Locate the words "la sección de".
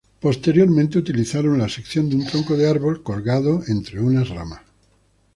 1.59-2.15